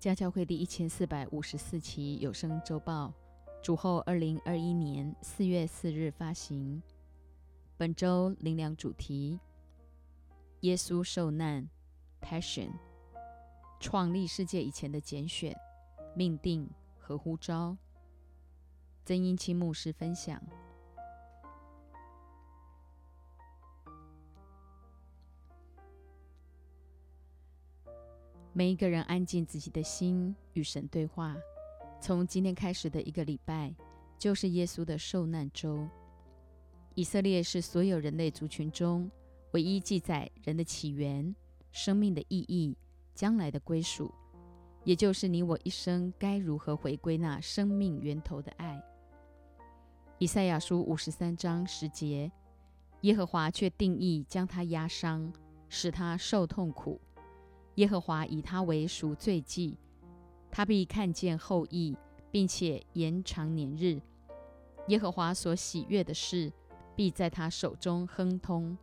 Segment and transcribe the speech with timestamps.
[0.00, 3.12] 家教会第一千四百五十四期有声周报，
[3.62, 6.82] 主后二零二一年四月四日发行。
[7.76, 9.38] 本周灵粮主题：
[10.60, 11.68] 耶稣受难
[12.22, 12.70] （Passion）。
[13.78, 15.54] 创立世界以前的拣选、
[16.14, 16.66] 命定
[16.98, 17.76] 和呼召。
[19.04, 20.42] 曾英清牧师分享。
[28.52, 31.36] 每一个人安静自己的心，与神对话。
[32.00, 33.72] 从今天开始的一个礼拜，
[34.18, 35.88] 就是耶稣的受难周。
[36.96, 39.08] 以色列是所有人类族群中
[39.52, 41.32] 唯一记载人的起源、
[41.70, 42.76] 生命的意义、
[43.14, 44.12] 将来的归属，
[44.82, 48.82] 也就是你我一生该如何回归那生命源头的爱。
[50.18, 52.32] 以赛亚书五十三章十节，
[53.02, 55.32] 耶和华却定义将他压伤，
[55.68, 57.00] 使他受痛苦。
[57.76, 59.78] 耶和华以他为赎罪祭，
[60.50, 61.96] 他必看见后裔，
[62.30, 64.00] 并且延长年日。
[64.88, 66.52] 耶和华所喜悦的事，
[66.96, 68.76] 必在他手中亨通。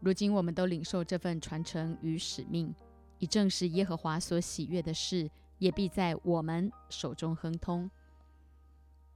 [0.00, 2.74] 如今我们都领受这份传承与使命，
[3.18, 7.88] 以证实耶和华所喜悦的事，也必在我们手中亨通。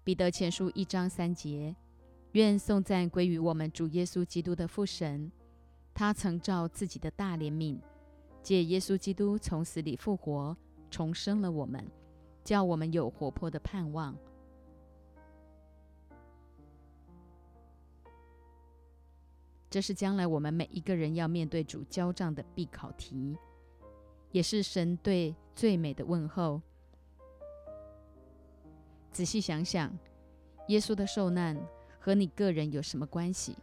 [0.05, 1.74] 彼得前书一章三节：
[2.33, 5.33] 愿颂赞归于我们主耶稣基督的父神。
[5.98, 7.80] 他曾照自己的大怜悯，
[8.42, 10.55] 借耶稣基督从死里复活，
[10.90, 11.90] 重生了我们，
[12.45, 14.14] 叫我们有活泼的盼望。
[19.70, 23.34] 这是将来我们每一个人要面对主交账的必考题，
[24.33, 26.61] 也是神对最美的问候。
[29.11, 29.90] 仔细想想，
[30.68, 31.58] 耶稣的受难
[31.98, 33.57] 和你个人有什么关系？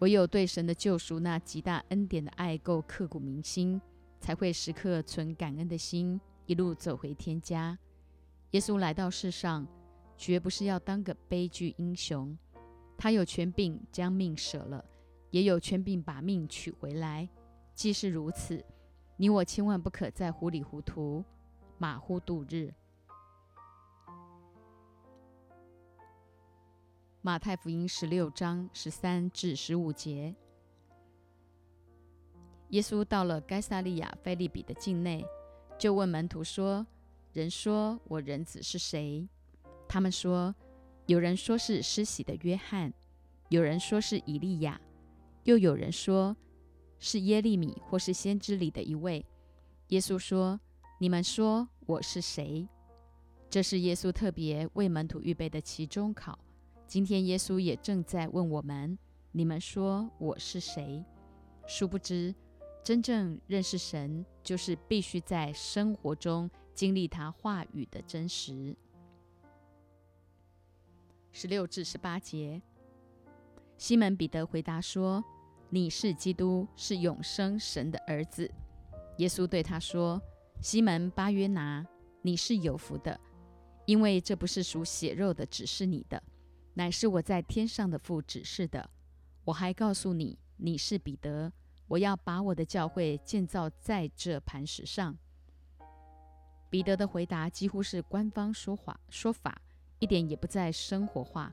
[0.00, 3.80] 唯有对神的救赎那极大恩典的爱够刻骨铭心，
[4.20, 7.78] 才会时刻存感恩的心，一路走回天家。
[8.50, 9.66] 耶稣来到世上，
[10.16, 12.36] 绝不是要当个悲剧英雄。
[12.96, 14.84] 他有权柄将命舍了，
[15.30, 17.28] 也有权柄把命取回来。
[17.74, 18.64] 既是如此，
[19.16, 21.24] 你我千万不可再糊里糊涂、
[21.78, 22.72] 马虎度日。
[27.26, 30.34] 马太福音十六章十三至十五节，
[32.68, 35.24] 耶稣到了该萨利亚菲利比的境内，
[35.78, 36.86] 就问门徒说
[37.32, 39.26] ：“人说我人子是谁？”
[39.88, 40.54] 他们说
[41.08, 42.92] ：“有人说是施洗的约翰，
[43.48, 44.78] 有人说是以利亚，
[45.44, 46.36] 又有人说
[46.98, 49.24] 是耶利米或是先知里的一位。”
[49.88, 50.60] 耶稣说
[51.00, 52.68] ：“你们说我是谁？”
[53.48, 56.38] 这是耶稣特别为门徒预备的期中考。
[56.86, 58.96] 今天耶稣也正在问我们
[59.32, 61.04] ：“你们说我是谁？”
[61.66, 62.34] 殊不知，
[62.84, 68.76] 真正认识神，就是必须在生活中经历他话语的真实。
[71.32, 72.62] 十六至十八节，
[73.76, 75.24] 西门彼得回答说
[75.70, 78.48] ：“你是基督，是永生神的儿子。”
[79.18, 80.20] 耶稣对他说
[80.60, 81.84] ：“西门巴约拿，
[82.22, 83.18] 你是有福的，
[83.86, 86.22] 因为这不是属血肉的，只是你的。”
[86.74, 88.90] 乃是我在天上的父指示的。
[89.44, 91.52] 我还告诉你，你是彼得，
[91.86, 95.16] 我要把我的教会建造在这磐石上。
[96.70, 99.60] 彼得的回答几乎是官方说话说法，
[100.00, 101.52] 一点也不在生活化。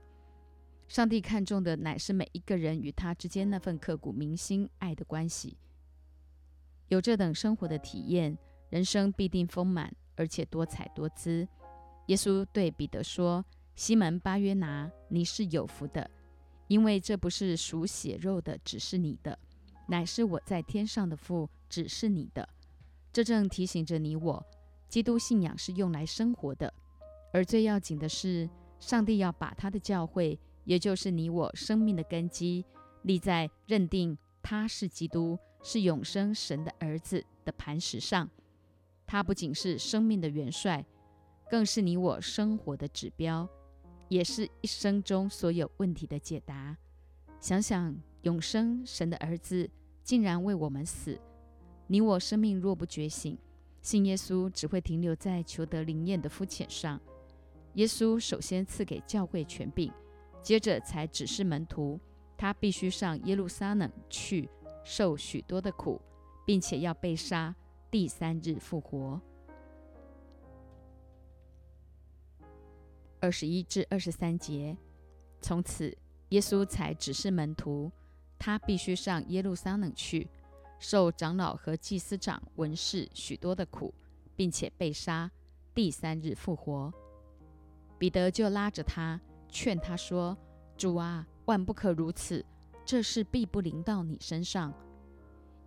[0.87, 5.55] 上帝看重的乃是每一个人与他之间那份刻骨铭心爱的关系。
[6.87, 8.37] 有这等生活的体验，
[8.69, 11.47] 人生必定丰满而且多彩多姿。
[12.07, 13.45] 耶稣对彼得说。
[13.75, 16.09] 西门巴约拿，你是有福的，
[16.67, 19.37] 因为这不是属血肉的，只是你的，
[19.87, 22.47] 乃是我在天上的父，只是你的。
[23.11, 24.45] 这正提醒着你我，
[24.87, 26.73] 基督信仰是用来生活的，
[27.33, 32.63] 而最要紧的是，上帝要把他的教会，也就是你我生命的根基，
[33.03, 38.29] 立在认定他是基督，是永生神的儿子的磐石上。
[39.07, 40.85] 他不仅是生命的元帅，
[41.49, 43.49] 更是你我生活的指标。
[44.11, 46.75] 也是一生中所有问题的解答。
[47.39, 49.69] 想想永生神的儿子
[50.03, 51.17] 竟然为我们死，
[51.87, 53.37] 你我生命若不觉醒，
[53.81, 56.99] 信耶稣只会停留在求得灵验的肤浅上。
[57.75, 59.89] 耶稣首先赐给教会权柄，
[60.43, 61.97] 接着才指示门徒，
[62.35, 64.49] 他必须上耶路撒冷去
[64.83, 66.01] 受许多的苦，
[66.45, 67.55] 并且要被杀，
[67.89, 69.21] 第三日复活。
[73.21, 74.75] 二十一至二十三节，
[75.39, 75.95] 从此
[76.29, 77.91] 耶稣才指示门徒，
[78.39, 80.27] 他必须上耶路撒冷去，
[80.79, 83.93] 受长老和祭司长、文士许多的苦，
[84.35, 85.29] 并且被杀，
[85.75, 86.91] 第三日复活。
[87.99, 90.35] 彼得就拉着他，劝他说
[90.75, 92.43] ：“主啊，万不可如此，
[92.83, 94.73] 这事必不临到你身上。”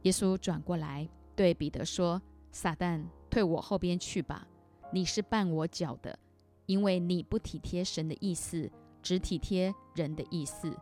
[0.03, 2.21] 耶稣转过来对彼得说
[2.51, 4.45] ：“撒旦，退我后边去吧！
[4.93, 6.19] 你是绊我脚的，
[6.67, 8.71] 因为你不体贴神的意思，
[9.03, 10.75] 只体贴人的意思。”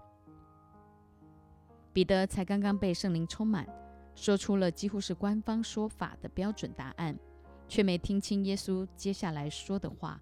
[1.93, 3.67] 彼得才刚刚被圣灵充满。
[4.15, 7.19] 说出了几乎是官方说法的标准答案，
[7.67, 10.21] 却没听清耶稣接下来说的话：“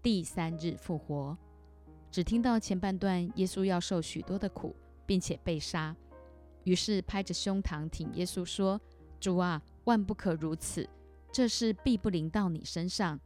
[0.00, 1.36] 第三日复活。”
[2.12, 5.96] 只听到前半段，耶稣要受许多的苦，并且被杀。
[6.62, 8.80] 于是拍着胸膛挺耶稣说
[9.18, 10.88] ：“主啊，万不可如此，
[11.32, 13.18] 这事必不临到你身上。”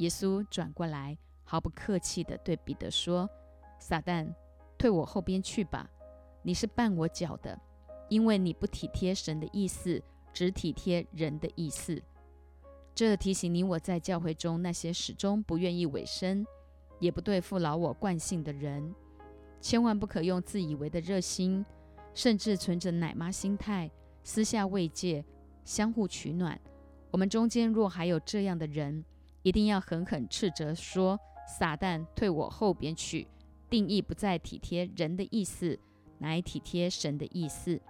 [0.00, 3.28] 耶稣转过来，毫不客气地对彼得说
[3.78, 4.34] ：“撒旦，
[4.78, 5.90] 退我后边去吧！
[6.42, 7.58] 你是绊我脚的。”
[8.08, 10.02] 因为你不体贴神的意思，
[10.32, 12.02] 只体贴人的意思，
[12.92, 16.44] 这提醒你我在教会中那些始终不愿意委身，
[16.98, 18.92] 也不对付老我惯性的人，
[19.60, 21.64] 千万不可用自以为的热心，
[22.12, 23.88] 甚至存着奶妈心态，
[24.24, 25.24] 私下慰藉，
[25.64, 26.60] 相互取暖。
[27.12, 29.04] 我们中间若还有这样的人，
[29.42, 31.18] 一定要狠狠斥责说
[31.58, 33.26] ：“撒旦，退我后边去！”
[33.70, 35.78] 定义不再体贴人的意思，
[36.18, 37.80] 乃体贴神的意思。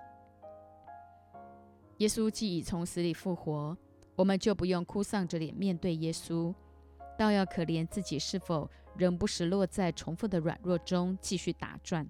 [1.96, 3.76] 耶稣既已从死里复活，
[4.14, 6.54] 我们就不用哭丧着脸面对耶稣，
[7.18, 12.08] 倒要可怜自己是否仍不时落在重复的软弱中继续打转。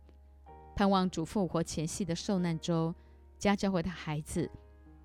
[0.77, 2.95] 盼望主复活前夕的受难周，
[3.39, 4.51] 家教会的孩子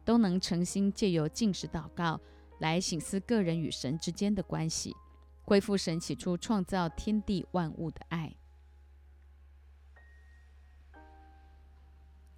[0.03, 2.19] 都能诚心借由进食祷告
[2.59, 4.95] 来醒思个人与神之间的关系，
[5.43, 8.35] 恢复神起初创造天地万物的爱。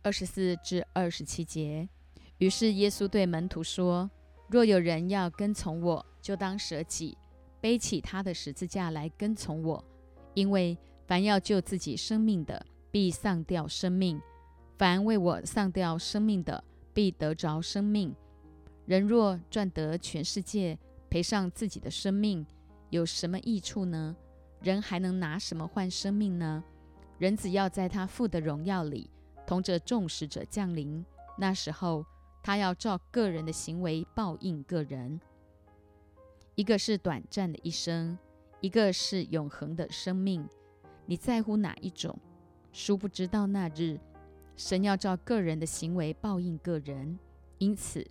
[0.01, 1.89] 二十四至二十七节。
[2.37, 4.09] 于是耶稣对门徒说
[4.47, 7.17] ：“若有人要跟从我，就当舍己，
[7.59, 9.83] 背起他的十字架来跟从我。
[10.33, 10.77] 因为
[11.07, 14.19] 凡要救自己生命的，必丧掉生命；
[14.77, 18.15] 凡为我丧掉生命的，必得着生命。
[18.87, 20.75] 人若赚得全世界，
[21.11, 22.43] 赔上自己的生命，
[22.89, 24.15] 有什么益处呢？
[24.61, 26.63] 人还能拿什么换生命呢？
[27.19, 29.11] 人只要在他父的荣耀里，
[29.45, 31.05] 同着众使者降临，
[31.37, 32.03] 那时候。”
[32.43, 35.19] 他要照个人的行为报应个人，
[36.55, 38.17] 一个是短暂的一生，
[38.61, 40.47] 一个是永恒的生命。
[41.05, 42.17] 你在乎哪一种？
[42.71, 43.99] 殊不知到那日，
[44.55, 47.19] 神要照个人的行为报应个人。
[47.57, 48.07] 因此，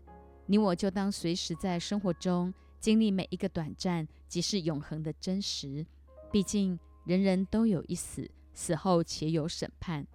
[0.47, 5.85] 你我就当随时在生活中经历每一个短暂，即是永恒的真实。
[6.31, 10.07] 毕竟，人人都有一死，死后且有审判，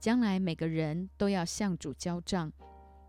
[0.00, 2.52] 将来每个人都要向主交账。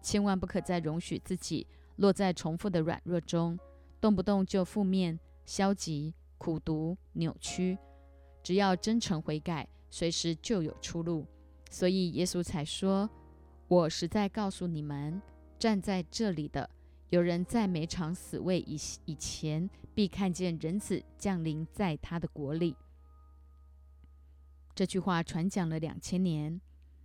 [0.01, 1.65] 千万不可再容许自己
[1.95, 3.57] 落在重复的软弱中，
[4.01, 7.77] 动不动就负面、消极、苦读、扭曲。
[8.43, 11.25] 只要真诚悔改，随时就有出路。
[11.71, 13.09] 所以耶稣才说
[13.67, 15.21] ：“我实在告诉你们，
[15.57, 16.69] 站在这里的
[17.09, 22.75] 有人在每场死位以以前，必看见人子降临在他的国里。”
[24.75, 26.59] 这句话传讲了两千年，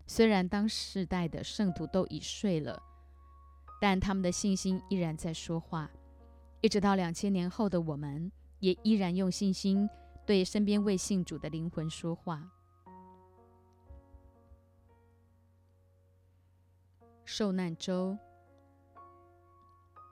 [0.06, 2.82] 虽然当世代的圣徒都已睡了。
[3.82, 5.90] 但他们的信心依然在说话，
[6.60, 9.88] 一直到两千年后的我们，也依然用信心
[10.26, 12.46] 对身边未信主的灵魂说话。
[17.24, 18.18] 受难周，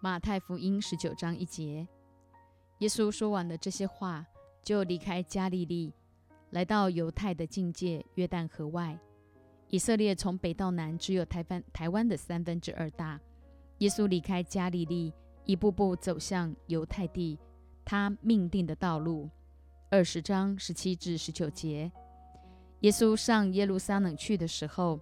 [0.00, 1.84] 马太福音十九章一节，
[2.78, 4.24] 耶稣说完了这些话，
[4.62, 5.92] 就离开加利利，
[6.50, 8.96] 来到犹太的境界约旦河外。
[9.70, 13.20] 以色列从北到南只有台湾台湾的三分之二大。
[13.78, 15.12] 耶稣离开加利利，
[15.44, 17.36] 一步步走向犹太地，
[17.84, 19.28] 他命定的道路。
[19.90, 21.90] 二十章十七至十九节，
[22.80, 25.00] 耶稣上耶路撒冷去的时候，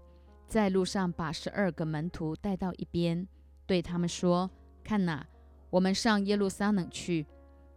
[0.49, 3.29] 在路上把十二个门徒带到一边，
[3.67, 4.51] 对他们说
[4.87, 5.27] ：“看哪，
[5.69, 7.27] 我们上耶路撒冷去，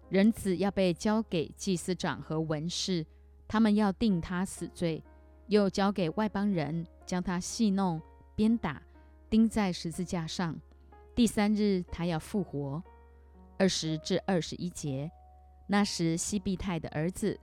[0.10, 3.04] 人子要被交给祭司长和文士，
[3.48, 5.04] 他们要定他死罪，
[5.48, 8.00] 又交给外邦人，将他戏弄、
[8.36, 8.80] 鞭打，
[9.28, 10.56] 钉在十字架上。”
[11.16, 12.84] 第三日，他要复活。
[13.58, 15.12] 二十至二十一节，
[15.66, 17.40] 那时西庇太的儿子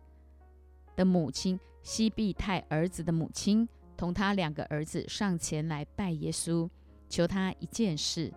[0.95, 6.71] 的母亲，西庇太儿子的母亲同他两个儿子上前来拜耶稣，
[7.09, 8.33] 求他一件事。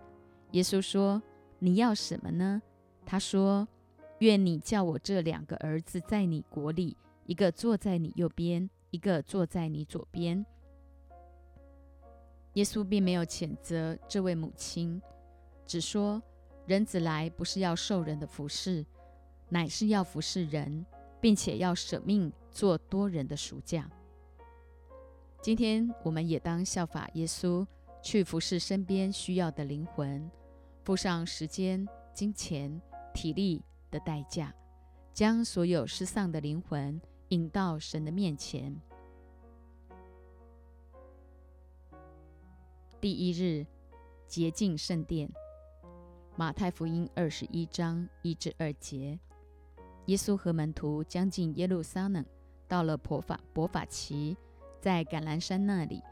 [0.52, 1.22] 耶稣说
[1.60, 2.60] ：“你要什么呢？”
[3.06, 3.66] 他说
[4.18, 10.44] ：“愿你叫我这两个儿子在你国里，一个坐在你右边，一个坐在你左边。”
[12.54, 15.00] 耶稣并没有谴责这位母亲，
[15.64, 16.20] 只说
[16.66, 18.84] ：“人子来不是要受人的服侍，
[19.48, 20.84] 乃是要服侍人，
[21.20, 23.88] 并且要舍命做多人的赎价。”
[25.40, 27.64] 今天我们也当效法耶稣，
[28.02, 30.28] 去服侍身边需要的灵魂，
[30.82, 32.80] 付上时间、金钱、
[33.12, 34.54] 体力的代价，
[35.12, 38.74] 将所有失丧的灵魂引到神的面前。
[43.00, 43.66] 第一日，
[44.26, 45.30] 洁净圣殿。
[46.36, 49.18] 马太福音二十一章一至二节，
[50.06, 52.24] 耶稣和门徒将近耶路撒冷，
[52.66, 54.34] 到了伯法伯法奇，
[54.80, 56.02] 在橄榄山那里，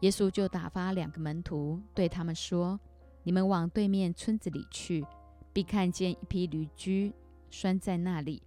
[0.00, 2.78] 耶稣就打发两个门徒，对他们说
[3.26, 5.04] ：“你们往对面村子里去，
[5.52, 7.12] 必看见一批驴驹
[7.50, 8.40] 拴在那里，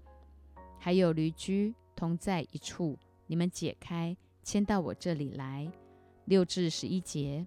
[0.77, 5.69] 还有驴驹同在一处，你们解开，牵到我这里来。”
[6.24, 7.45] 六至十一节。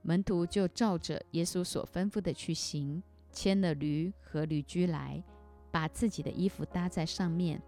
[0.00, 5.22] 门徒就照着耶稣所吩咐的去行，牵了驴和驴驹来，
[5.70, 7.60] 把自己的衣服搭在上面。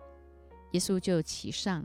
[0.70, 1.84] 耶稣就骑上，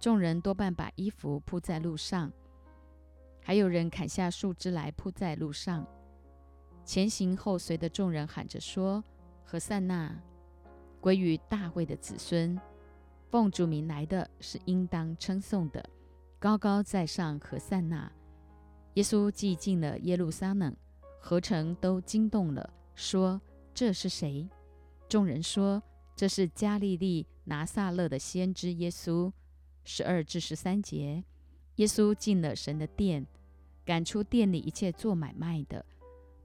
[0.00, 2.32] 众人多半把衣服铺在路上，
[3.46, 5.86] 还有人砍下树枝来铺在路上。
[6.82, 9.04] 前行后随的众人喊着说
[9.44, 10.18] ：“何塞纳，
[10.98, 12.58] 归于大卫的子孙，
[13.28, 15.84] 奉主名来的是应当称颂的，
[16.38, 18.10] 高高在上何塞纳。”
[18.94, 20.74] 耶稣既进了耶路撒冷，
[21.20, 23.38] 合城都惊动了，说
[23.74, 24.48] ：“这是谁？”
[25.06, 25.82] 众人说
[26.16, 29.30] ：“这是加利利拿撒勒的先知耶稣。”
[29.84, 31.22] 十二至十三节，
[31.76, 33.26] 耶稣进了神的殿，
[33.84, 35.84] 赶出店里一切做买卖的，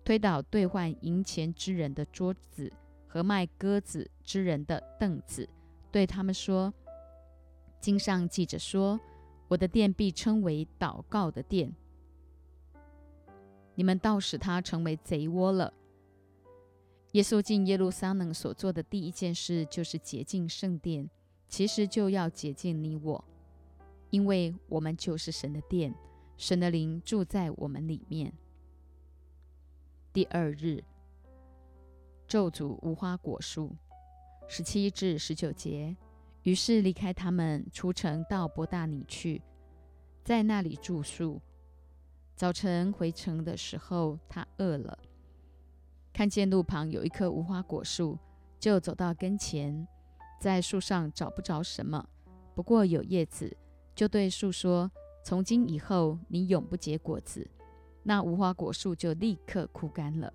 [0.04, 2.72] 推倒兑换银钱之人的桌子
[3.08, 5.48] 和卖鸽子之人的凳子，
[5.92, 6.74] 对他们说
[7.80, 9.00] ：“经上记着说，
[9.48, 11.76] 我的殿必称为祷告的殿。”
[13.76, 15.74] 你们倒使他成为贼窝了。
[17.14, 21.10] 耶稣进耶路撒冷所做的第一件事，就是洁净圣殿，
[21.48, 23.24] 其实就要洁净你我，
[24.10, 25.94] 因为我们就是神的殿，
[26.38, 28.34] 神的灵住在我们里面。
[30.12, 30.84] 第二日，
[32.28, 33.76] 咒诅无花果树，
[34.48, 35.96] 十七至十九节。
[36.44, 39.42] 于是离开他们，出城到伯大尼去，
[40.24, 41.40] 在那里住宿。
[42.36, 44.98] 早晨回城的时候，他饿了，
[46.14, 48.18] 看见路旁有一棵无花果树，
[48.58, 49.86] 就走到跟前，
[50.40, 52.10] 在树上找不着什么，
[52.56, 53.56] 不过有叶子，
[54.00, 54.90] 就对树说
[55.26, 57.46] ：“从今以后，你永不结果子。”
[58.02, 60.34] 那无花果树就立刻枯干了。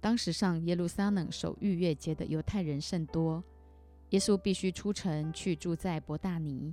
[0.00, 3.42] 当时上耶路撒冷守逾越节的犹太人甚多，
[4.10, 6.72] 耶稣必须出城去住在伯大尼。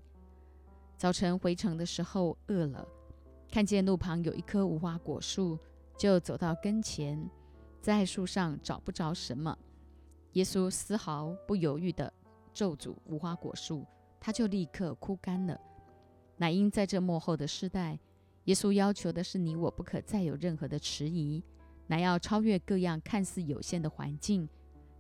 [0.98, 2.88] 早晨回城的时候饿了，
[3.50, 5.58] 看见路旁有一棵无花果树，
[5.98, 7.28] 就走到跟前，
[7.82, 9.58] 在树上找不着什么。
[10.34, 12.14] 耶稣丝毫不犹豫地
[12.54, 13.84] 咒诅无花果树，
[14.22, 15.60] 他就立刻枯干了。
[16.38, 18.00] 乃因在这幕后的时代，
[18.46, 21.44] 耶稣要求的是你我不可再有任何的迟疑，
[21.88, 24.48] 乃要超越各样看似有限的环境，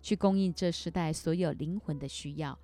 [0.01, 2.59] 去供应这时代所有灵魂的需要。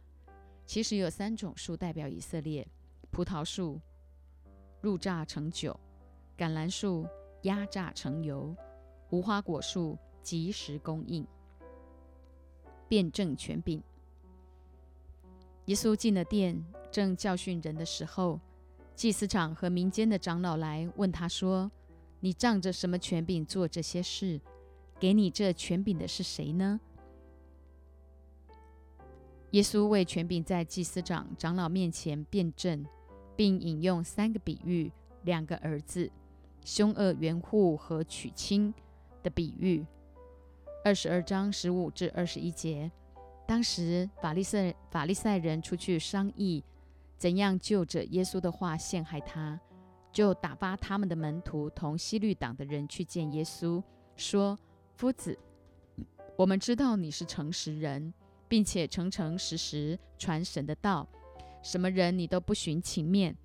[0.65, 2.67] 其实有三种树代表以色列。
[3.09, 3.79] 葡萄树
[4.81, 5.79] 入榨成酒，
[6.37, 7.07] 橄榄树
[7.43, 8.55] 压榨成油，
[9.09, 11.25] 无花果树及时供应，
[12.87, 13.81] 辩证权柄。
[15.67, 18.41] 耶稣进了殿，正教训人的时候，
[18.95, 21.71] 祭司长和民间的长老来问他说
[22.19, 24.41] ：“你仗着什么权柄做这些事？
[24.99, 26.81] 给你这权柄的是谁呢？”
[29.51, 32.85] 耶稣为权柄在祭司长、长老面前辩证。
[33.37, 36.09] 并引用三个比喻：两个儿子、
[36.65, 38.73] 凶恶园户和娶亲
[39.21, 39.85] 的比喻。
[40.83, 42.91] 二十二章十五至二十一节。
[43.47, 46.61] 当时法利赛法利赛人出去商议，
[47.17, 49.59] 怎样就着耶稣的话陷害他，
[50.11, 53.81] 就打发他们的门徒同西律党的人去见耶稣，
[54.17, 54.59] 说
[54.95, 55.39] ：“夫子，
[56.35, 58.13] 我们知道你是诚实人，
[58.49, 61.07] 并且诚诚实实传神的道。”
[61.63, 63.35] 什么人你都不寻情面，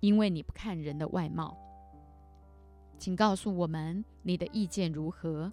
[0.00, 1.56] 因为你不看人的外貌。
[2.98, 5.50] 请告诉我们你的意见如何？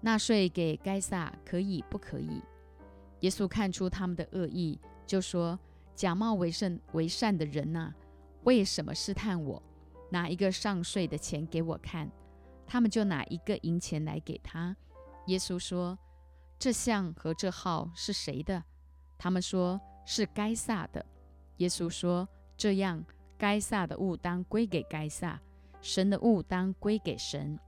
[0.00, 2.40] 纳税给该撒可以不可以？
[3.20, 5.58] 耶稣看出他们的恶意，就说
[5.94, 7.92] ：“假冒为善为善的人呐，
[8.44, 9.62] 为什么试探我？
[10.10, 12.10] 拿一个上税的钱给我看。”
[12.66, 14.76] 他们就拿一个银钱来给他。
[15.26, 15.98] 耶稣说
[16.58, 18.64] ：“这像和这号是谁的？”
[19.18, 19.80] 他们说。
[20.10, 21.04] 是该撒的。
[21.58, 23.04] 耶稣说：“这样，
[23.36, 25.38] 该撒的物当归给该撒，
[25.82, 27.58] 神的物当归给神。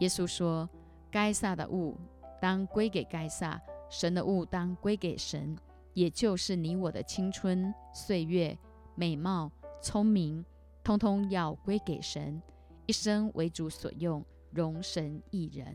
[0.00, 0.68] 耶稣说
[1.10, 1.98] ：“该撒的物
[2.38, 3.58] 当归给该撒，
[3.88, 5.56] 神的物当归给神。”
[5.94, 8.58] 也就是你我的青春岁月、
[8.94, 9.50] 美貌、
[9.80, 10.44] 聪明，
[10.84, 12.42] 通通要归给神，
[12.84, 15.74] 一生为主所用，容神一人。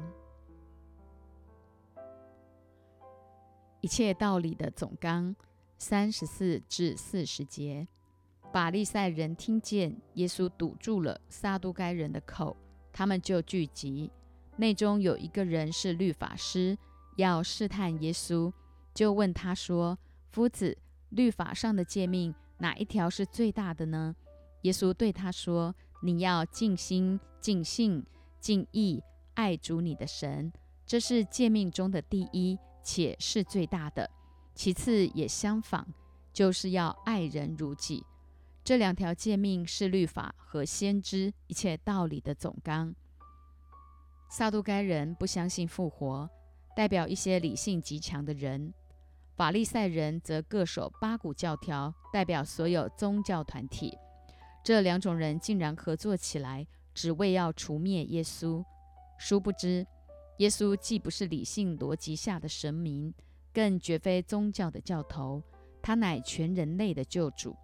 [3.79, 5.35] 一切道理的总纲，
[5.79, 7.87] 三十四至四十节。
[8.51, 12.55] 法利赛人听见耶稣堵住了撒都该人的口，
[12.93, 14.11] 他们就聚集。
[14.57, 16.77] 内中有一个人是律法师，
[17.15, 18.51] 要试探耶稣，
[18.93, 19.97] 就问他说
[20.29, 20.77] ：“夫子，
[21.09, 24.15] 律法上的诫命哪一条是最大的呢？”
[24.63, 28.05] 耶稣对他说：“你要尽心、尽性、
[28.39, 29.03] 尽意
[29.33, 30.51] 爱主你的神，
[30.85, 34.09] 这是诫命中的第一。”且是最大的，
[34.55, 35.85] 其次也相仿，
[36.33, 38.03] 就是要爱人如己。
[38.63, 42.95] 这两条诫命是律法和先知一切道理的总纲。
[44.31, 46.27] 撒都该人不相信复活，
[46.75, 48.71] 代表一些理性极强的人；
[49.35, 53.97] 法利赛人则各守八股教条，代表所有宗教团体。
[54.63, 58.63] 这两种人竟然合作起来，只为要除灭耶稣。
[59.17, 59.85] 殊不知。
[60.37, 63.13] 耶稣既不是理性逻辑下的神明，
[63.53, 65.43] 更绝非宗教的教头，
[65.83, 67.55] 他乃全人类的救主，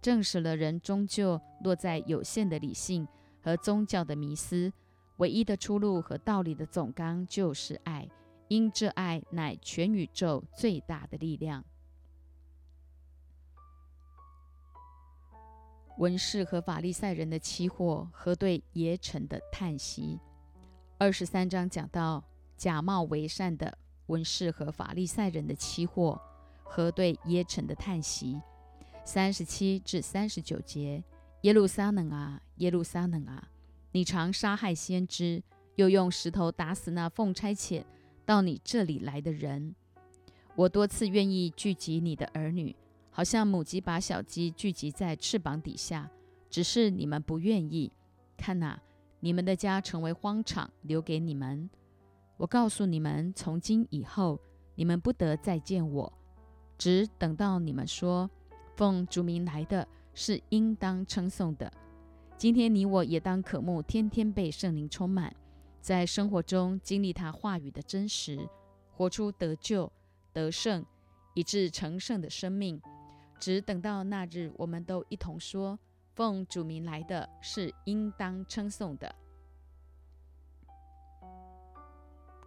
[0.00, 3.06] 证实了人终究落在有限的理性
[3.42, 4.72] 和宗教的迷思，
[5.18, 8.08] 唯一的出路和道理的总纲就是爱，
[8.52, 11.64] 因这爱乃全宇宙最大的力量。
[15.96, 20.20] 文士和法利赛人的期货和对耶城的叹息。
[20.98, 22.22] 二十三章讲到
[22.58, 26.20] 假冒为善的文士和法利赛人的期货
[26.62, 28.38] 和对耶城的叹息。
[29.02, 31.02] 三十七至三十九节，
[31.40, 33.48] 耶路撒冷啊，耶路撒冷啊，
[33.92, 35.42] 你常杀害先知，
[35.76, 37.82] 又用石头打死那奉差遣
[38.24, 39.74] 到你这里来的人。
[40.54, 42.74] 我多次愿意聚集你的儿女，
[43.10, 46.10] 好像母鸡把小鸡聚集在翅膀底下，
[46.50, 47.92] 只是你们不愿意。
[48.36, 48.80] 看哪。
[49.24, 51.70] 你们的家成为荒场，留给你们。
[52.38, 54.36] 我告诉你们，从今以后，
[54.74, 56.12] 你们不得再见我，
[56.76, 58.28] 只等到你们说，
[58.74, 61.72] 奉主名来的是应当称颂的。
[62.36, 65.32] 今天你我也当渴慕，天天被圣灵充满，
[65.82, 68.48] 在生活中经历他话语的真实，
[68.92, 69.92] 活出得救、
[70.32, 70.86] 得胜
[71.34, 72.80] 以致成圣的生命。
[73.40, 75.78] 只等到那日，我们都一同说。
[76.14, 79.14] 奉主名来的是应当称颂的。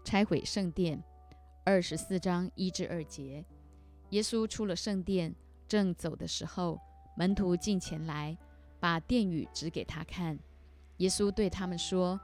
[0.04, 1.04] 拆毁圣殿，
[1.66, 3.44] 二十四章一至二节。
[4.12, 5.36] 耶稣出了圣殿，
[5.68, 6.80] 正走的时候，
[7.18, 8.38] 门徒进前来，
[8.80, 10.38] 把殿宇指给他看。
[10.98, 12.22] 耶稣对他们说：“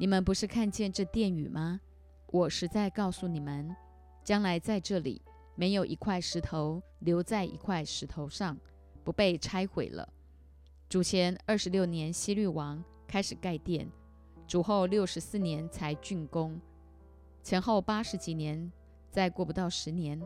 [0.00, 1.80] 你们不是看见这殿宇吗？
[2.28, 3.74] 我实在告诉你们，
[4.22, 5.20] 将来在这里
[5.56, 8.56] 没有一块石头留在一块石头上，
[9.02, 10.08] 不被拆毁了。”
[10.88, 13.88] 主前二十六年，希律王开始盖殿；
[14.46, 16.60] 主后六十四年才竣工。
[17.42, 18.70] 前后八十几年，
[19.10, 20.22] 再过不到十年，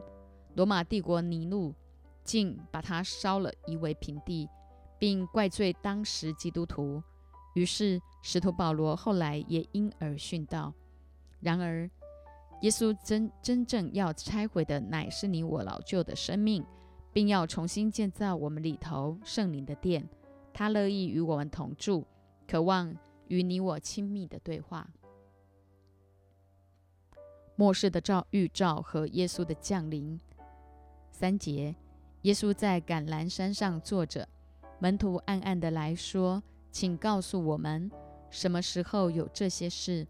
[0.55, 1.75] 罗马帝国尼禄
[2.23, 4.47] 竟把它烧了，夷为平地，
[4.99, 7.03] 并怪罪当时基督徒。
[7.55, 10.73] 于是使徒保罗后来也因而殉道。
[11.41, 11.91] 然而，
[12.61, 16.65] 耶稣真真正要拆毁的，乃是你我老旧的生命，
[17.13, 20.09] 并要重新建造我们里头圣灵的殿。
[20.55, 22.07] 他乐意与我们同住，
[22.47, 22.97] 渴望
[23.29, 24.89] 与你我亲密的对话。
[27.57, 30.19] 末世的照预兆和耶稣的降临。
[31.11, 31.75] 三节，
[32.23, 34.29] 耶稣在橄榄山上坐着，
[34.79, 37.91] 门徒暗暗的来说：“请告诉我们，
[38.31, 40.07] 什么时候有这些事？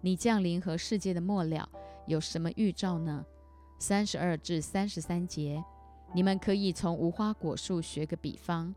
[0.00, 1.68] 你降临和世界的末了
[2.06, 3.26] 有什么预兆呢？”
[3.80, 5.62] 三十二至三十三节，
[6.14, 8.72] 你们可以从无花果树学个比方。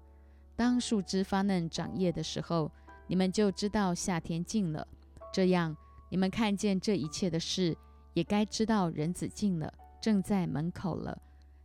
[0.56, 2.71] 当树枝发嫩长叶的时候，
[3.06, 4.86] 你们就知道夏天近了。
[5.32, 5.78] 这样，
[6.10, 7.78] 你们看见这一切的事，
[8.13, 9.71] 也该知道人子近了，
[10.02, 11.21] 正在门口了。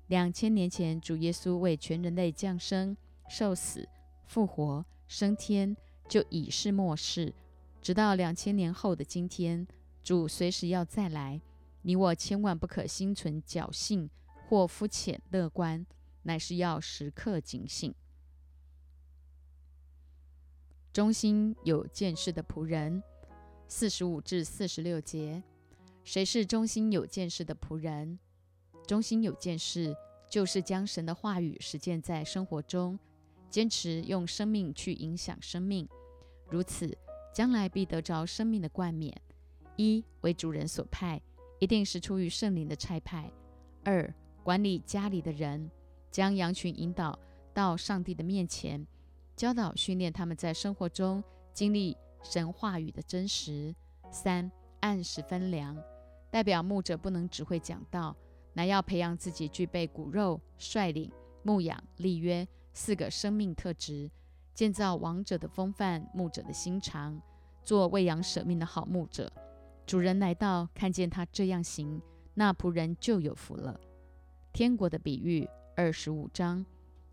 [0.08, 2.94] 两千年前，主耶稣为全人类降生、
[3.26, 3.88] 受死、
[4.26, 5.76] 复活、升天，
[6.08, 7.34] 就已是末世。
[7.82, 9.68] 直到两千年后的今天，
[10.02, 11.38] 主随时要再来。
[11.82, 14.08] 你我千万不可心存侥幸
[14.48, 15.84] 或肤浅乐观，
[16.22, 17.94] 乃是要时刻警醒。
[20.94, 23.02] 忠心有见识的仆人，
[23.68, 25.42] 四十五至四十六节，
[26.04, 28.18] 谁是忠心有见识的仆人？
[28.86, 29.94] 忠心有见识，
[30.30, 32.98] 就是将神的话语实践在生活中，
[33.52, 35.86] 坚持用生命去影响生命，
[36.48, 36.96] 如此，
[37.34, 39.14] 将来必得着生命的冠冕。
[39.76, 41.20] 一为主人所派，
[41.58, 43.30] 一定是出于圣灵的差派；
[43.84, 44.12] 二
[44.42, 45.70] 管理家里的人，
[46.10, 47.18] 将羊群引导
[47.52, 48.86] 到上帝的面前，
[49.36, 53.74] 教导训练他们在生活中经历神话语的真实；
[54.10, 55.76] 三按时分粮，
[56.30, 58.16] 代表牧者不能只会讲道，
[58.54, 61.12] 乃要培养自己具备骨肉、率领、
[61.42, 62.48] 牧养、立约。
[62.74, 64.10] 四个生命特质，
[64.54, 67.20] 建造王者的风范，牧者的心肠，
[67.62, 69.30] 做喂养舍命的好牧者。
[69.84, 72.00] 主人来到，看见他这样行，
[72.34, 73.78] 那仆人就有福了。
[74.52, 76.64] 天国的比喻二十五章，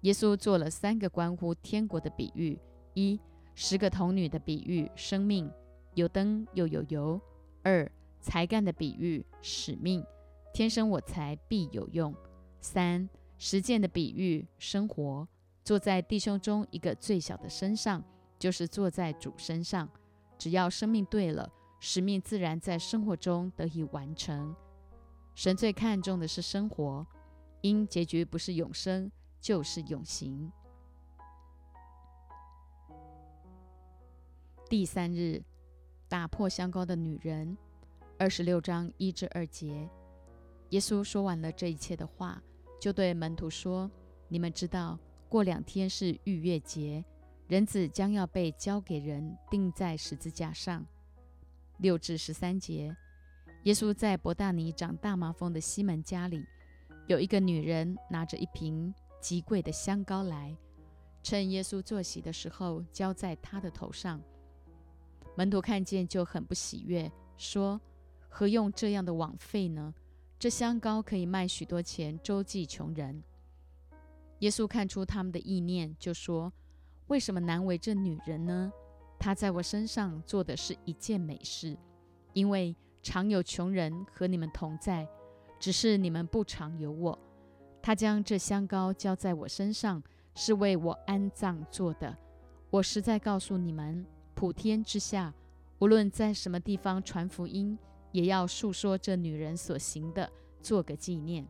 [0.02, 2.58] 耶稣做了三个关乎天国的比喻：
[2.94, 3.20] 一、
[3.56, 5.52] 十个童女的比喻，生命
[5.96, 7.20] 有灯又有油；
[7.64, 7.90] 二、
[8.22, 10.06] 才干的比喻，使命
[10.54, 12.14] 天生我材必有用；
[12.62, 15.28] 三、实践的比喻，生活。
[15.70, 18.04] 坐在弟兄中一个最小的身上，
[18.40, 19.88] 就是坐在主身上。
[20.36, 21.48] 只要生命对了，
[21.80, 24.56] 使命自然在生活中得以完成。
[25.36, 27.06] 神最看重的是生活，
[27.62, 30.52] 因结局不是永生，就是永行。
[34.68, 35.44] 第三日，
[36.08, 37.56] 打破香膏的女人，
[38.18, 39.88] 二十六章一至二节。
[40.70, 42.42] 耶稣说完了这一切的话，
[42.82, 43.92] 就对门徒说
[44.30, 44.98] ：“你们知道。”
[45.30, 47.06] 过两天是逾越节，
[47.48, 50.84] 人子将要被交给人，钉在十字架上。
[51.78, 52.94] 六至十三节，
[53.64, 56.44] 耶稣在伯大尼长大麻风的西门家里，
[57.08, 60.58] 有一个女人拿着一瓶极贵的香膏来，
[61.22, 64.20] 趁耶稣坐席的时候浇在他的头上。
[65.36, 67.80] 门徒看见就很不喜悦，说
[68.28, 69.94] ：“何用这样的枉费呢？
[70.40, 73.24] 这香膏可以卖许多钱，周济穷人。”
[74.40, 76.52] 耶稣看出他们的意念，就说
[77.08, 78.72] ：“为什么难为这女人呢？
[79.18, 81.78] 她在我身上做的是一件美事，
[82.34, 85.08] 因为常有穷人和你们同在，
[85.60, 87.20] 只是你们不常有我。
[87.82, 90.02] 她将这香膏浇在我身上，
[90.36, 92.18] 是为我安葬做的。
[92.70, 95.34] 我实在告诉你们，普天之下，
[95.80, 97.78] 无论在什么地方传福音，
[98.14, 101.46] 也要述说这女人所行的，做个纪念。”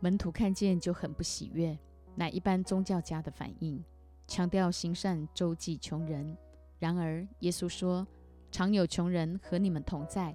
[0.00, 1.78] 门徒看见就很不喜悦，
[2.14, 3.84] 乃一般宗教家的反应，
[4.26, 6.36] 强调行善周济穷人。
[6.78, 8.06] 然而耶稣说
[8.50, 10.34] ：“常有穷人和你们同在，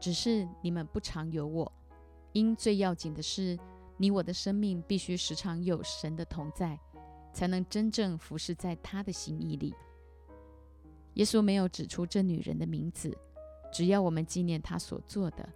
[0.00, 1.72] 只是你们不常有我。
[2.32, 3.56] 因最要紧的是，
[3.96, 6.76] 你我的生命必须时常有神的同在，
[7.32, 9.72] 才能真正服侍在他的心意里。”
[11.14, 13.16] 耶稣没有指出这女人的名字，
[13.72, 15.48] 只要我们纪念她所做的。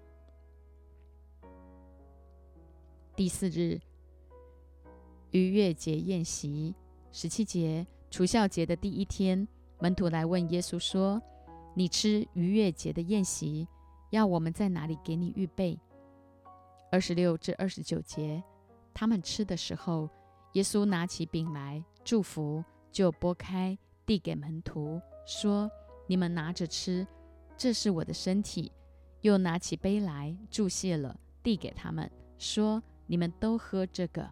[3.19, 3.81] 第四日，
[5.33, 6.73] 逾越节宴席，
[7.11, 9.49] 十七节，除孝节的第一天，
[9.81, 11.21] 门徒来问耶稣说
[11.75, 13.67] ：“你吃逾越节的宴席，
[14.11, 15.77] 要我们在哪里给你预备？”
[16.93, 18.41] 二十六至二十九节，
[18.95, 20.09] 他们吃的时候，
[20.53, 23.77] 耶稣拿起饼来祝福，就拨开
[24.07, 25.69] 递给门徒，说
[26.07, 27.05] ：“你们拿着吃，
[27.57, 28.71] 这是我的身体。”
[29.23, 32.81] 又拿起杯来祝谢了，递给他们，说。
[33.09, 34.31] 你们都喝这个，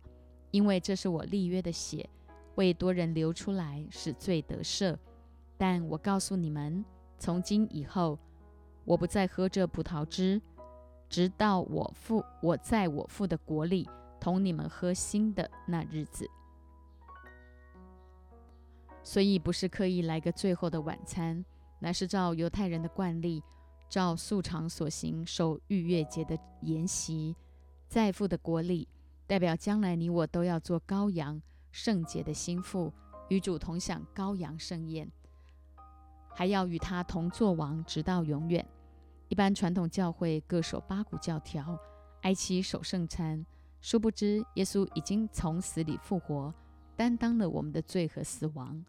[0.53, 2.09] 因为这是我立约的血，
[2.55, 4.97] 为多人流出来，使罪得赦。
[5.59, 6.85] 但我告诉你们，
[7.19, 8.19] 从今以后，
[8.85, 10.41] 我不再喝这葡萄汁，
[11.09, 13.89] 直到我父我在我父的国里
[14.21, 16.29] 同你们喝新的那日子。
[19.03, 21.43] 所以不是刻意来个最后的晚餐，
[21.79, 23.43] 乃是照犹太人的惯例，
[23.89, 27.35] 照素常所行，守逾越节的筵席。
[27.89, 28.89] 在富的国里，
[29.27, 32.93] 代表将来你我都要做羔羊圣洁的心腹，
[33.29, 35.11] 与主同享羔羊盛宴，
[36.35, 38.67] 还要与他同作王，直到永远。
[39.29, 41.79] 一般传统教会各守八股教条，
[42.23, 43.45] 哀其守圣餐。
[43.81, 46.53] 殊不知，耶稣已经从死里复活，
[46.97, 48.85] 担当了我们的罪和死亡。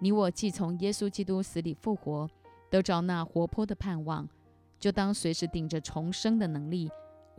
[0.00, 2.28] 你我既从耶稣基督死里复活，
[2.68, 4.28] 得着那活泼的盼望，
[4.78, 6.90] 就当随时顶着重生的能力。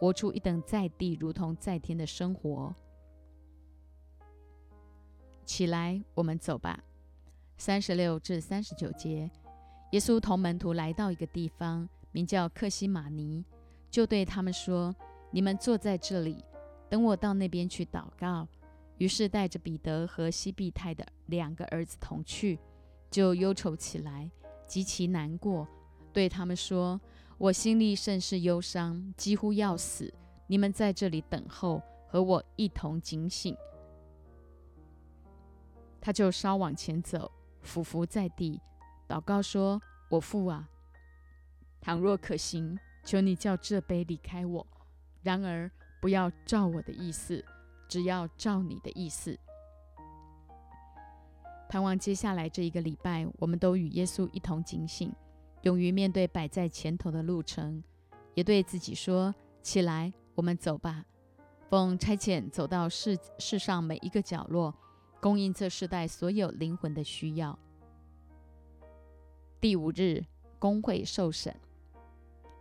[0.02, 2.74] 活出一等在地如同在天的生活。
[5.46, 6.84] 起来，我们走吧。
[7.56, 9.30] 三十六至三十九节，
[9.92, 13.46] 耶稣同门徒来到一个地方，名叫克西马尼，
[13.92, 14.92] 就对他们说
[15.30, 16.44] ：“你们坐在这里，
[16.90, 18.48] 等我到那边去祷告。”
[18.98, 22.58] 于是带着彼得和西庇太的两个儿子同去，
[23.12, 24.32] 就忧愁起来，
[24.66, 25.68] 极其难过，
[26.12, 27.00] 对他们说。
[27.42, 30.14] 我心里甚是忧伤，几乎要死。
[30.46, 33.58] 你们在这里等候，和我一同警醒。”
[36.00, 37.32] 他就稍往前走，
[37.64, 38.62] 俯伏在地，
[39.08, 40.70] 祷告说：“我父啊，
[41.82, 44.64] 倘若可行，求你叫这杯离开我；
[45.24, 47.44] 然而不要照我的意思，
[47.90, 49.36] 只要照你的意思。”
[51.68, 55.12] 盼望接下来这一个礼拜，我们都与耶稣一同警醒，
[55.64, 57.84] 勇于面对摆在前头的路程，
[58.34, 61.06] 也对自己说：“起来，我们走吧，
[61.70, 64.74] 奉差遣走到世世上每一个角落。”
[65.22, 67.60] 供应这世代所有灵魂的需要。
[69.60, 70.26] 第五日，
[70.58, 71.56] 公会受审，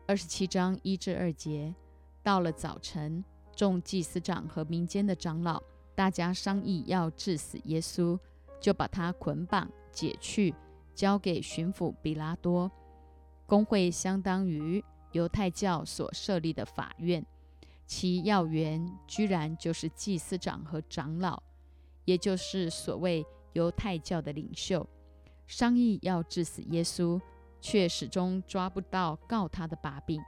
[0.06, 1.74] 二十七章一至二节。
[2.22, 3.24] 到了早晨，
[3.56, 5.62] 众祭司长和民间的长老，
[5.94, 8.18] 大家商议要治死耶稣，
[8.60, 10.54] 就把他捆绑解去，
[10.94, 12.70] 交给巡抚比拉多。
[13.50, 17.26] 公会相当于犹太教所设立的法院，
[17.84, 21.42] 其要员居然就是祭司长和长老。
[22.04, 24.88] 也就是所谓犹太教的领袖，
[25.48, 27.20] 商议要治死耶稣，
[27.60, 30.22] 却始终抓不到告他的把柄，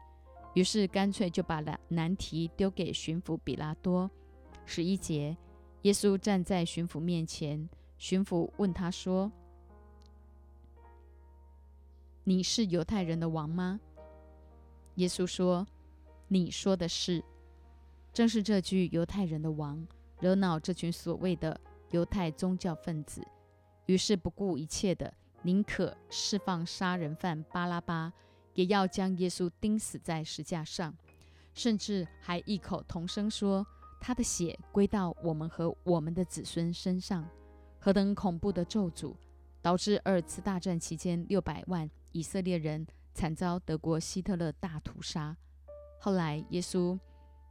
[0.54, 4.10] 于是干脆就把难难题丢给巡抚比拉多。
[4.66, 5.36] 十一节，
[5.82, 9.30] 耶稣站在巡抚面前，巡抚问他说
[12.24, 13.80] ：“你是犹太人的王吗？”
[14.96, 15.66] 耶稣说
[16.28, 17.22] ：“你说的是。”
[18.12, 19.86] 正是这句“犹太人的王”
[20.20, 21.60] 惹恼这群所谓的。
[21.90, 23.22] 犹太宗教分子
[23.84, 28.10] 于是不顾一切的，宁可释放杀人犯巴拉巴，
[28.54, 30.96] 也要将耶稣钉死在石架上，
[31.52, 33.66] 甚至还异口同声说
[34.00, 37.28] ：“他的血归到我们和我们的子孙身上。”
[37.78, 39.14] 何等恐怖的咒诅，
[39.60, 45.36] 导致二次大战期间六百万以色列人惨遭德国希特勒大屠杀。
[45.98, 46.98] 后来，耶稣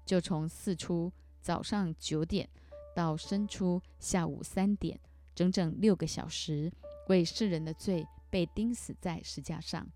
[0.05, 2.49] 就从四出早上九点。
[2.93, 4.99] 到生出下午三点，
[5.33, 6.69] 整整六个小时，
[7.07, 9.87] 为世人的罪被钉死在石架上。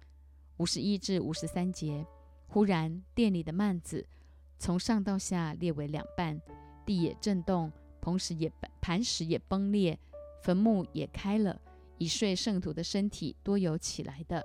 [0.56, 2.08] 五十一至五十三节，
[2.48, 4.08] 忽然殿里的幔子
[4.58, 6.42] 从上到下裂为两半，
[6.86, 8.50] 地也震动，磐石也
[8.80, 10.00] 磐石也崩裂，
[10.42, 11.62] 坟墓也开了，
[11.98, 14.44] 已睡圣徒的身体多有起来的。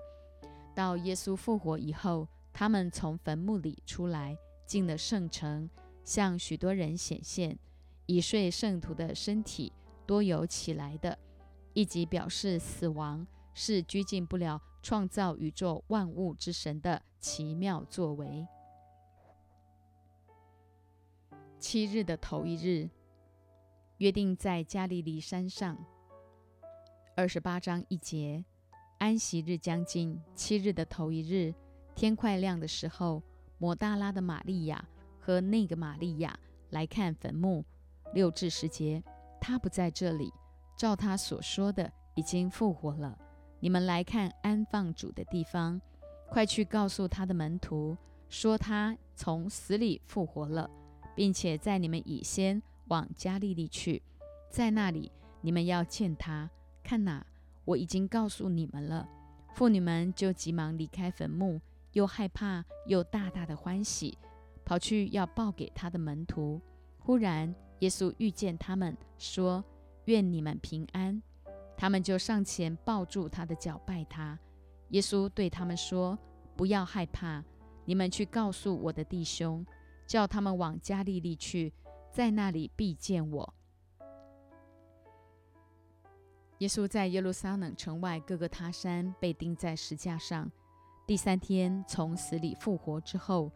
[0.74, 4.36] 到耶稣复活以后，他们从坟墓里出来，
[4.66, 5.68] 进了圣城，
[6.04, 7.58] 向许多人显现。
[8.06, 9.72] 已睡圣徒的身体
[10.04, 11.16] 多有起来的，
[11.74, 18.46] 以及表示死亡是拘禁不了创造宇宙万物之神的奇妙作为。
[21.60, 22.90] 七日的头一日，
[23.98, 25.78] 约定在加利利山上。
[27.20, 28.42] 二十八章一节，
[28.96, 31.54] 安息日将近，七日的头一日，
[31.94, 33.22] 天快亮的时候，
[33.58, 34.82] 摩大拉的玛利亚
[35.18, 37.62] 和那个玛利亚来看坟墓。
[38.14, 39.04] 六至十节，
[39.38, 40.32] 他不在这里，
[40.78, 43.18] 照他所说的，已经复活了。
[43.58, 45.78] 你们来看安放主的地方，
[46.30, 47.94] 快去告诉他的门徒，
[48.30, 50.70] 说他从死里复活了，
[51.14, 54.02] 并且在你们以先往加利利去，
[54.48, 56.48] 在那里你们要见他。
[56.82, 57.26] 看哪，
[57.64, 59.08] 我已经告诉你们了。
[59.54, 61.60] 妇女们就急忙离开坟墓，
[61.92, 64.16] 又害怕又大大的欢喜，
[64.64, 66.60] 跑去要报给他的门徒。
[66.98, 67.54] 忽然。
[67.80, 69.64] 耶稣遇见他们，说
[70.04, 71.22] ：“愿你们平安。”
[71.78, 74.38] 他们就上前抱住他的脚拜他。
[74.90, 76.18] 耶稣对他们说
[76.54, 77.42] ：“不要害怕，
[77.86, 79.64] 你们去告诉我的弟兄，
[80.06, 81.72] 叫他们往加利利去，
[82.12, 83.54] 在那里必见我。”
[86.60, 90.50] 耶稣在耶路撒冷城外各个他山被钉在石架上，
[91.06, 93.50] 第三天从死里复活之后，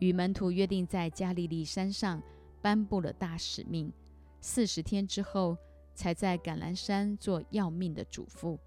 [0.00, 2.22] 与门徒约定在加利利山上。
[2.60, 3.92] 颁布了大使命，
[4.40, 5.56] 四十天之后，
[5.94, 8.58] 才在橄榄山做要命的嘱咐。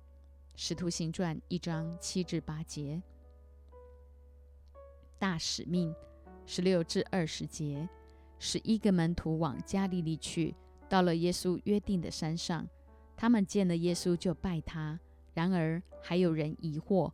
[0.56, 3.02] 使徒行传一章七至八节。
[5.20, 5.94] 大使命
[6.46, 7.88] 十六至二十节，
[8.40, 10.56] 十一个门徒往加利利去，
[10.88, 12.66] 到了耶稣约定的山上，
[13.22, 15.00] 他们见了耶稣就拜他。
[15.36, 17.12] 然而还有人疑惑。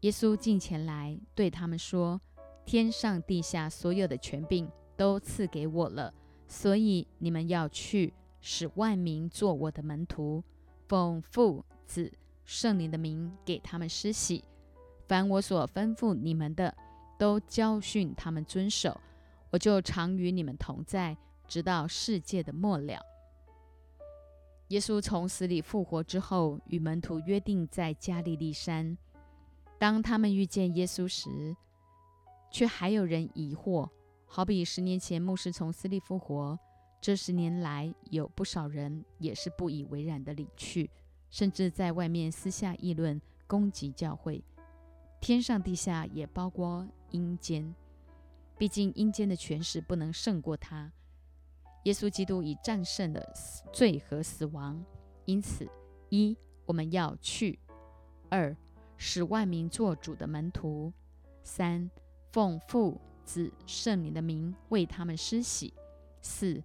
[0.00, 2.18] 耶稣近前来对他们说
[2.64, 6.14] ：“天上地下所有的权柄。”都赐给我了，
[6.46, 10.42] 所以你们要去，使万民做我的门徒，
[10.88, 12.10] 奉父、子、
[12.44, 14.42] 圣灵的名给他们施洗。
[15.06, 16.74] 凡我所吩咐你们的，
[17.18, 18.98] 都教训他们遵守。
[19.50, 23.11] 我就常与你们同在，直到世界的末了。
[24.72, 28.96] 耶稣从死里复活之后，与门徒约定在加利利山。
[29.78, 31.54] 当他们遇见耶稣时，
[32.50, 33.86] 却还有人疑惑。
[34.24, 36.58] 好比十年前牧师从死里复活，
[37.02, 40.88] 这十年来，有不少人也是不以为然的离去，
[41.28, 44.42] 甚至在外面私下议论、攻击教会。
[45.20, 47.74] 天上地下也包括阴间，
[48.56, 50.90] 毕竟阴间的权势不能胜过他。
[51.84, 53.22] 耶稣基督已战胜了
[53.72, 54.84] 罪和死亡，
[55.24, 55.68] 因此，
[56.10, 57.58] 一我们要去；
[58.28, 58.56] 二
[58.96, 60.92] 使万民做主的门徒；
[61.42, 61.90] 三
[62.30, 65.72] 奉父子圣灵的名为他们施洗；
[66.20, 66.62] 四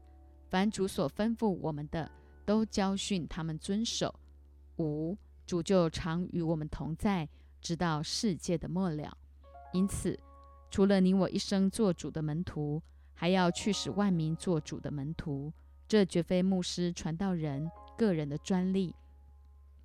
[0.49, 2.11] 凡主所吩咐我们的，
[2.45, 4.13] 都教训他们遵守；
[4.77, 7.27] 五主就常与我们同在。
[7.59, 9.17] 直到世界的末了，
[9.73, 10.17] 因此，
[10.69, 12.81] 除了你我一生做主的门徒，
[13.19, 15.51] 还要去使万民做主的门徒。
[15.87, 18.93] 这绝非牧师、传道人个人的专利，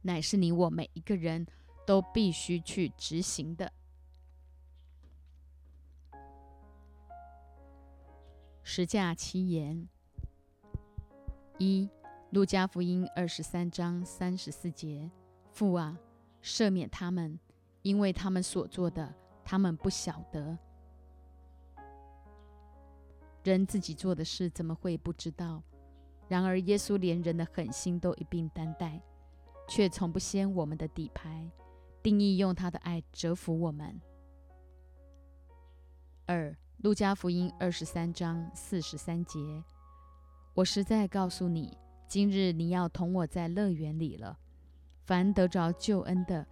[0.03, 1.47] 乃是你我每一个人
[1.87, 3.73] 都必须去执行的。
[8.63, 9.89] 十架七言：
[11.59, 11.89] 一、
[12.31, 15.11] 路加福音二十三章三十四节，
[15.53, 15.99] 父啊，
[16.43, 17.41] 赦免他们。
[17.83, 19.13] 因为他们所做的，
[19.45, 20.57] 他们不晓得。
[23.45, 25.63] 人自己做的事，怎么会不知道？
[26.29, 29.03] 然而，耶稣连人的狠心都一并担待，
[29.69, 31.51] 却从不掀我们的底牌，
[32.03, 34.01] 定义用他的爱折服我们。
[36.27, 39.63] 二、路加福音二十三章四十三节：
[40.55, 41.77] 我实在告诉你，
[42.09, 44.39] 今日你要同我在乐园里了。
[45.05, 46.47] 凡得着救恩的。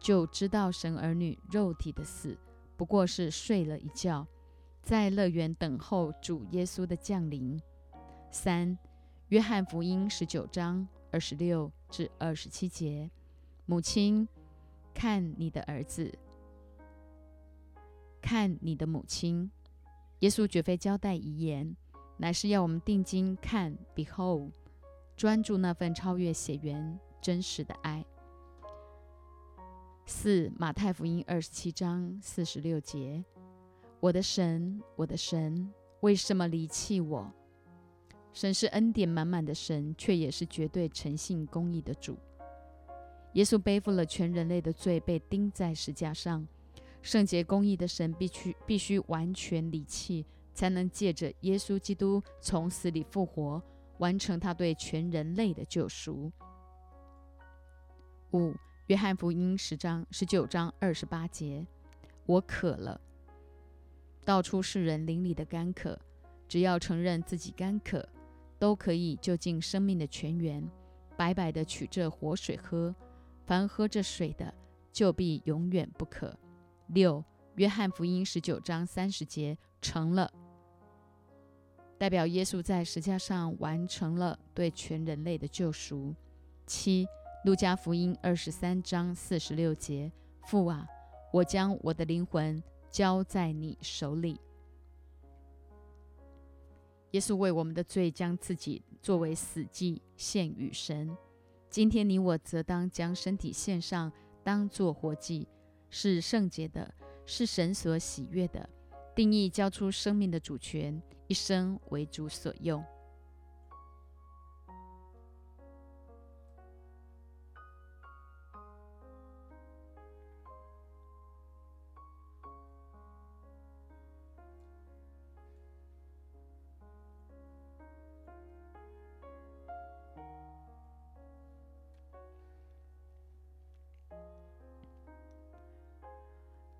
[0.00, 2.36] 就知道神儿女肉体的死
[2.76, 4.26] 不过是睡了一觉，
[4.84, 7.58] 在乐园等候主耶稣的降临。
[8.30, 8.78] 三，
[9.28, 13.10] 约翰福音十九章二十六至二十七节，
[13.64, 14.28] 母亲，
[14.92, 16.12] 看你的儿子，
[18.20, 19.50] 看你的母亲。
[20.18, 21.74] 耶稣绝非交代遗言，
[22.18, 24.50] 乃是要我们定睛看，behold，
[25.16, 28.04] 专注那份超越血缘真实的爱。
[30.04, 33.24] 四马太福音二十七章四十六节：
[34.04, 37.32] 我的神，我的神，为什么离弃我？
[38.34, 42.18] 神是恩典满满的神，却也是绝对诚信公义的主。
[43.32, 46.46] 耶稣背负了全人类的罪，被钉在石架上。
[47.00, 53.62] 圣洁公义的神必须必须完全离弃，才能借着耶稣基督从死里复活，
[53.96, 56.30] 完成他对全人类的救赎。
[58.34, 58.54] 五。
[58.88, 61.66] 约翰福音十章十九章二十八节：
[62.26, 63.00] 我渴了。
[64.24, 65.98] 道出世人灵里的干渴，
[66.48, 68.08] 只要承认自己干渴，
[68.58, 70.66] 都可以就近生命的泉源，
[71.16, 72.94] 白白的取这活水喝。
[73.44, 74.52] 凡喝这水的，
[74.92, 76.34] 就必永远不渴。
[76.86, 77.22] 六
[77.56, 80.32] 约翰福音十九章三十节：成了，
[81.98, 86.14] 代表耶稣在石架上完成了对全人类的救赎。
[86.66, 87.06] 七。
[87.44, 90.10] 路加福音二十三章四十六节：
[90.46, 90.86] 父啊，
[91.30, 92.62] 我将我的灵魂
[92.94, 94.40] 交在你手里。
[97.10, 101.10] 耶稣为我们的罪将自己作为死祭献与神。
[101.68, 104.12] 今天你我则当将身体献上，
[104.44, 105.48] 当作活祭，
[105.90, 106.94] 是圣洁的，
[107.26, 108.70] 是神所喜悦的。
[109.12, 112.80] 定义交出生命的主权，一生为主所用。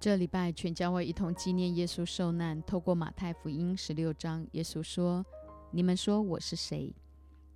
[0.05, 2.63] 这礼拜全教会一同纪念耶稣受难。
[2.65, 5.25] 透过马太福音十六章，耶稣说
[5.73, 6.95] ：“你们说我是谁？”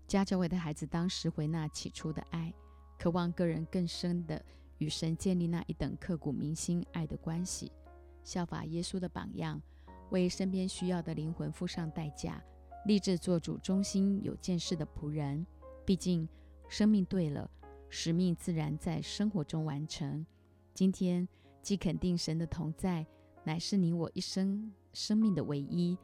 [0.09, 2.51] 家教会的孩子当时回那起初的爱，
[2.99, 4.43] 渴望个人更深的
[4.79, 7.71] 与神建立那一等刻骨铭心爱的关系，
[8.25, 9.61] 效法耶稣的榜样，
[10.09, 12.43] 为身边需要的灵魂付上代价，
[12.87, 15.47] 立志做主忠心有见识的仆人。
[15.85, 16.27] 毕竟
[16.67, 17.51] 生命对了，
[17.91, 20.25] 使命自然在生活中完成。
[20.73, 21.29] 今天。
[21.63, 23.07] 既肯定神的同在
[23.45, 25.97] 乃是你我一生生命的唯一，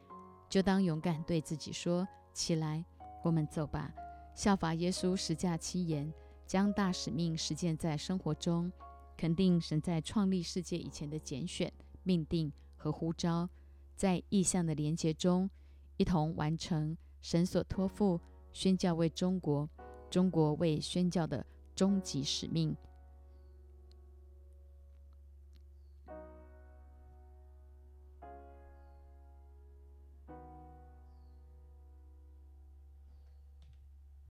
[0.49, 2.83] 就当勇敢对自己说：“起来，
[3.23, 3.93] 我们走吧。”
[4.35, 6.13] 效法耶稣十架七言，
[6.45, 8.71] 将大使命实践在生活中，
[9.15, 11.71] 肯定神在创立世界以前的拣选、
[12.03, 13.49] 命定和呼召，
[13.95, 15.49] 在意象的连结中，
[15.97, 18.19] 一同完成神所托付
[18.51, 19.69] 宣教为中国、
[20.09, 22.75] 中国为宣教的终极使命。